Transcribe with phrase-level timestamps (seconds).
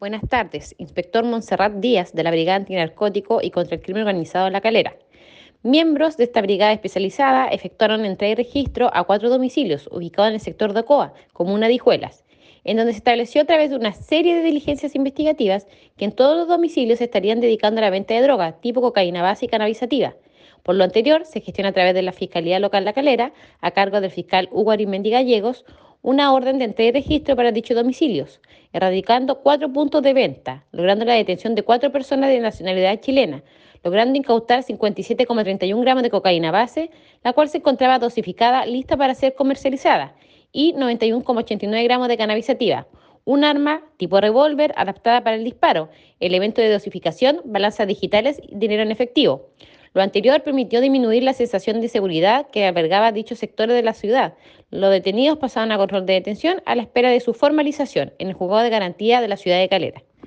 [0.00, 4.52] Buenas tardes, inspector Montserrat Díaz de la Brigada Antinarcótico y contra el Crimen Organizado de
[4.52, 4.94] La Calera.
[5.64, 10.40] Miembros de esta brigada especializada efectuaron entrega y registro a cuatro domicilios ubicados en el
[10.40, 12.24] sector de Ocoa, comuna de Hijuelas,
[12.62, 15.66] en donde se estableció a través de una serie de diligencias investigativas
[15.96, 19.22] que en todos los domicilios se estarían dedicando a la venta de droga tipo cocaína
[19.22, 20.14] base y cannabisativa.
[20.62, 24.00] Por lo anterior, se gestiona a través de la Fiscalía Local La Calera, a cargo
[24.00, 25.64] del fiscal Hugo Arimendi Gallegos,
[26.02, 28.40] una orden de entrega y registro para dichos domicilios,
[28.72, 33.42] erradicando cuatro puntos de venta, logrando la detención de cuatro personas de nacionalidad chilena,
[33.82, 36.90] logrando incautar 57,31 gramos de cocaína base,
[37.24, 40.14] la cual se encontraba dosificada lista para ser comercializada,
[40.52, 42.86] y 91,89 gramos de cannabisativa,
[43.24, 48.82] un arma tipo revólver adaptada para el disparo, elemento de dosificación, balanzas digitales y dinero
[48.82, 49.50] en efectivo.
[49.94, 54.34] Lo anterior permitió disminuir la sensación de seguridad que albergaba dichos sectores de la ciudad.
[54.70, 58.34] Los detenidos pasaban a control de detención a la espera de su formalización en el
[58.34, 60.02] juzgado de garantía de la ciudad de Calera.